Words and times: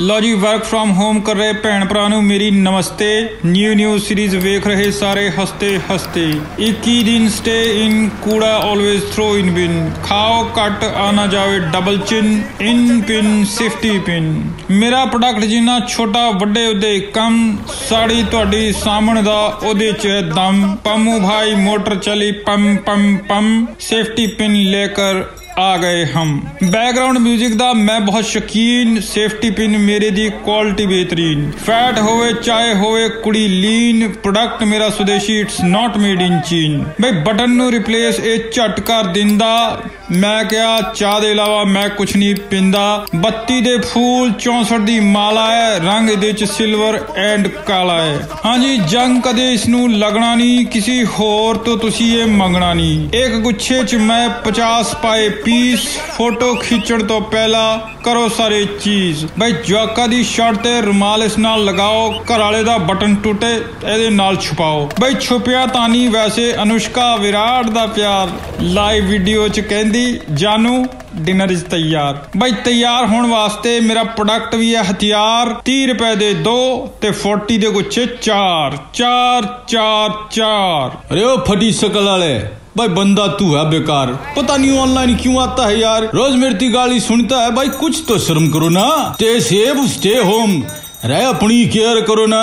ਲਓ 0.00 0.20
ਜੀ 0.20 0.32
work 0.32 0.64
from 0.64 0.90
home 0.92 1.20
ਕਰ 1.20 1.36
ਰਹੇ 1.36 1.52
ਭੈਣ 1.52 1.84
ਭਰਾ 1.84 2.06
ਨੂੰ 2.08 2.22
ਮੇਰੀ 2.24 2.50
ਨਮਸਤੇ। 2.50 3.36
ਨਿਊ 3.46 3.74
ਨਿਊ 3.74 3.98
ਸੀਰੀਜ਼ 3.98 4.36
ਵੇਖ 4.36 4.66
ਰਹੇ 4.66 4.90
ਸਾਰੇ 4.90 5.28
ਹਸਤੇ 5.30 5.78
ਹਸਤੇ 5.78 6.24
21 6.60 7.02
ਦਿਨ 7.02 7.28
ਸਟੇ 7.28 7.84
ਇਨ 7.84 8.08
ਕੂੜਾ 8.22 8.56
ਆਲਵੇਸ 8.56 9.02
ਥਰੋ 9.14 9.36
ਇਨ 9.38 9.50
ਬਿਨ 9.50 9.90
ਖਾਓ 10.04 10.44
ਕੱਟ 10.44 10.84
ਆ 10.84 11.10
ਨਾ 11.12 11.26
ਜਾਵੇ 11.26 11.58
double 11.58 11.98
chin 11.98 12.42
in 12.60 13.00
pin 13.02 13.44
safety 13.44 13.98
pin 13.98 14.42
ਮੇਰਾ 14.70 15.04
ਪ੍ਰੋਡਕਟ 15.04 15.44
ਜਿੰਨਾ 15.44 15.80
ਛੋਟਾ, 15.88 16.30
ਵੱਡੇ 16.30 16.66
ਉਹਦੇ 16.66 17.00
ਕੰਮ, 17.00 17.56
ਸਾੜੀ 17.88 18.24
ਤੁਹਾਡੀ 18.30 18.72
ਸਾਹਮਣ 18.72 19.22
ਦਾ, 19.22 19.40
ਉਹਦੇ 19.62 19.92
ਚ 19.92 20.06
ਹੈ 20.06 20.20
ਦਮ। 20.20 20.76
ਪੰਮੂ 20.84 21.18
ਭਾਈ 21.20 21.54
ਮੋਟਰ 21.54 21.94
ਚਲੀ, 21.94 22.32
ਪਮ 22.32 22.76
ਪਮ 22.76 23.16
ਪਮ। 23.16 23.66
ਸੇਫਟੀ 23.80 24.26
ਪਿਨ 24.26 24.52
ਲੇਕਰ 24.52 25.24
ਆ 25.58 25.76
ਗਏ 25.76 26.06
ਹਮ। 26.06 26.40
ਬੈਕਗ੍ਰਾਉਂਡ 26.70 27.18
뮤직 27.18 27.54
ਦਾ 27.56 27.72
ਮੈਂ 27.72 28.00
ਬਹੁਤ 28.00 28.24
ਸ਼ੌਕੀਨ 28.24 29.00
ਸੇਫਟੀ 29.00 29.50
ਪਿਨ 29.50 29.78
ਮੇਰੇ 29.78 30.10
ਦੀ 30.10 30.30
ਕੁਆਲਿਟੀ 30.44 30.86
ਬਿਹਤਰੀਨ। 30.86 31.50
ਫੈਟ 31.66 31.98
ਹੋਵੇ, 31.98 32.32
ਚਾਹੇ 32.32 32.74
ਹੋਵੇ, 32.74 33.08
ਕੁੜੀ 33.08 33.48
ਲੀਨ 33.48 34.08
ਪ੍ਰੋਡਕਟ 34.08 34.62
ਮੇਰਾ 34.62 34.90
ਸੁਦੇਸ਼ੀ 34.90 35.40
ਇਟਸ 35.40 35.60
ਨਾਟ 35.64 35.96
ਮੇਡ 35.96 36.22
ਇਨ 36.22 36.40
ਚੀਨ 36.40 36.84
ਬਈ 37.00 37.10
ਬਟਨ 37.10 37.50
ਨੂੰ 37.50 37.70
ਰਿਪਲੇਸ 37.70 38.20
ਇਹ 38.20 38.38
ਝਟ 38.52 38.80
ਕਰ 38.80 39.04
ਦਿੰਦਾ। 39.04 39.80
ਮੈਂ 40.10 40.44
ਕਿਹਾ, 40.44 40.92
ਚਾਹ 40.94 41.20
ਦੇ 41.20 41.30
ਇਲਾਵਾ 41.30 41.64
ਮੈਂ 41.64 41.88
ਕੁਛ 41.88 42.16
ਨਹੀਂ 42.16 42.34
ਪਿੰਦਾ। 42.50 43.06
32 43.14 43.60
ਦੇ 43.60 43.78
ਫੂਲ 43.78 44.32
64 44.32 44.78
ਦੀ 44.78 45.00
ਮਾਲਾ 45.00 45.54
ਹੈ, 45.54 45.78
ਰੰਗ 45.78 46.10
ਇਹਦੇ 46.10 46.32
ਚ 46.32 46.44
ਸਿਲਵਰ 46.44 47.00
ਐਂਡ 47.16 47.48
ਕਾਲਾ 47.48 48.02
ਹੈ। 48.02 48.28
ਹਾਂਜੀ, 48.44 48.78
ਜੰਗ 48.88 49.22
ਕਦੇ 49.22 49.52
ਇਸ 49.52 49.68
ਨੂੰ 49.68 49.98
ਲੱਗਣਾ 49.98 50.34
ਨਹੀਂ, 50.34 50.66
ਕਿਸੇ 50.66 51.04
ਹੋਰ 51.04 51.56
ਤੋਂ 51.56 51.78
ਤੁਸੀਂ 51.78 52.18
ਇਹ 52.18 52.26
ਮੰਗਣਾ 52.26 52.74
ਨਹੀਂ। 52.74 53.08
ਇੱਕ 53.14 53.34
ਗੁੱਛੇ 53.34 53.84
ਚ 53.84 53.94
ਮੈਂ 53.94 54.28
50 54.28 54.94
ਪਾਏ 54.94 55.28
ਪੀਸ 55.44 55.86
ਫੋਟੋ 56.16 56.54
ਖਿੱਚਣ 56.54 57.02
ਤੋਂ 57.02 57.20
ਪਹਿਲਾਂ 57.20 57.78
ਕਰੋ 58.04 58.28
ਸਾਰੇ 58.28 58.64
ਚੀਜ਼। 58.64 59.26
ਬਈ 59.38 59.52
ਜਵਾਕਾ 59.52 60.06
ਦੀ 60.06 60.22
ਸ਼ਰਟ 60.24 60.56
ਤੇ 60.56 60.80
ਰੁਮਾਲ 60.80 61.22
ਇਸ 61.22 61.38
ਨਾਲ 61.38 61.64
ਲਗਾਓ, 61.64 62.10
ਘਰ 62.12 62.38
ਵਾਲੇ 62.38 62.62
ਦਾ 62.64 62.78
ਬਟਨ 62.78 63.14
ਟੁੱਟੇ, 63.14 63.52
ਇਹਦੇ 63.92 64.10
ਨਾਲ 64.10 64.36
ਛੁਪਾਓ। 64.36 64.88
ਬਈ 65.00 65.14
ਛੁਪਿਆ 65.20 65.66
ਤਾਂ 65.66 65.88
ਨਹੀਂ 65.88 66.10
ਵੈਸੇ, 66.10 66.54
ਅਨੁਸ਼ਕਾ 66.62 67.16
ਵਿਰਾਟ 67.16 67.70
ਦਾ 67.70 67.86
ਪਿਆਰ। 67.86 68.28
ਲਾਈਵ 68.60 69.04
ਵੀਡੀਓ 69.04 69.48
'ਚ 69.48 69.60
ਕਹਿੰਦੀ, 69.60 70.20
ਜਾਨੂ 70.34 70.84
ਡਿਨਰ 71.16 71.50
ਇਜ਼ 71.50 71.64
ਤਿਆਰ। 71.64 72.18
ਬਈ 72.36 72.52
ਤਿਆਰ 72.52 73.06
ਹੋਣ 73.06 73.26
ਵਾਸਤੇ 73.26 73.80
ਮੇਰਾ 73.80 74.02
ਪ੍ਰੋਡਕਟ 74.02 74.54
ਵੀ 74.54 74.74
ਹੈ 74.74 74.82
ਹਥਿਆਰ 74.82 75.54
30 75.64 75.86
ਰੁਪਏ 75.86 76.14
ਦੇ 76.14 76.32
ਦੋ 76.34 76.88
ਤੇ 77.00 77.10
40 77.10 77.58
ਦੇ 77.58 77.70
ਗੁੱਛੇ 77.70 78.06
4 78.22 78.76
4 78.92 79.46
4 79.68 80.10
4 80.30 80.90
ਅਰੇ 81.12 81.24
ਉਹ 81.24 81.38
ਫਟੀ 81.38 81.70
ਸ਼ਕਲ 81.72 82.04
ਵਾਲੇ। 82.04 82.40
भाई 82.76 82.88
बंदा 82.88 83.26
तू 83.38 83.54
है 83.54 83.64
बेकार। 83.70 84.12
पता 84.36 84.56
नहीं 84.56 84.78
ऑनलाइन 84.78 85.16
क्यों 85.16 85.42
आता 85.42 85.66
है 85.66 85.78
यार। 85.80 86.04
रोज 86.14 86.32
मेरी 86.34 86.54
ती 86.54 86.68
गाली 86.70 87.00
सुनता 87.00 87.36
है। 87.36 87.50
भाई 87.54 87.68
कुछ 87.80 88.02
तो 88.08 88.18
शर्म 88.18 88.48
करो 88.48 88.68
ना। 88.68 88.86
स्टे 89.12 89.40
सेफ़ 89.40 89.86
स्टे 89.88 90.14
होम 90.20 90.62
रह 91.04 91.28
अपनी 91.28 91.64
केयर 91.66 92.00
करो 92.00 92.26
ना। 92.26 92.40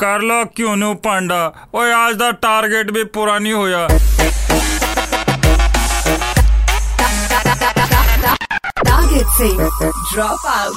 कर 0.00 0.22
लो 0.22 0.44
क्यों 0.56 0.76
नो 0.76 0.92
पांडा? 1.04 1.42
और 1.74 1.90
आज 1.90 2.14
दा 2.14 2.30
टारगेट 2.44 2.90
भी 2.90 3.04
पूरा 3.16 3.38
नहीं 3.38 3.52
होया। 3.52 3.86
टारगेट 8.80 9.26
से 9.28 9.48
ड्रॉप 10.14 10.46
आउट 10.46 10.76